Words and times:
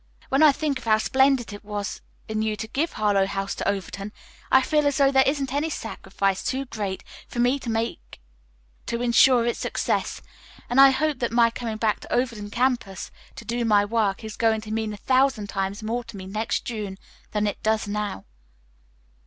When 0.29 0.41
I 0.41 0.51
think 0.51 0.79
of 0.79 0.85
how 0.85 0.97
splendid 0.97 1.53
it 1.53 1.63
was 1.63 2.01
in 2.27 2.41
you 2.41 2.55
to 2.55 2.67
give 2.67 2.93
Harlowe 2.93 3.27
House 3.27 3.53
to 3.53 3.67
Overton, 3.67 4.11
I 4.51 4.63
feel 4.63 4.87
as 4.87 4.97
though 4.97 5.11
there 5.11 5.21
isn't 5.27 5.53
any 5.53 5.69
sacrifice 5.69 6.41
too 6.43 6.65
great 6.65 7.03
for 7.27 7.37
me 7.37 7.59
to 7.59 7.69
make 7.69 8.19
to 8.87 9.03
insure 9.03 9.45
its 9.45 9.59
success, 9.59 10.23
and 10.71 10.81
I 10.81 10.89
hope 10.89 11.19
that 11.19 11.31
my 11.31 11.51
coming 11.51 11.77
back 11.77 11.99
to 11.99 12.11
Overton 12.11 12.49
Campus 12.49 13.11
to 13.35 13.45
do 13.45 13.63
my 13.63 13.85
work 13.85 14.23
is 14.23 14.35
going 14.35 14.61
to 14.61 14.71
mean 14.71 14.91
a 14.91 14.97
thousand 14.97 15.49
times 15.49 15.83
more 15.83 16.03
to 16.05 16.17
me 16.17 16.25
next 16.25 16.65
June 16.65 16.97
than 17.29 17.45
it 17.45 17.61
does 17.61 17.87
now." 17.87 18.25